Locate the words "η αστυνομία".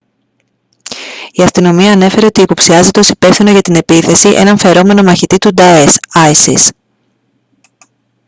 1.31-1.91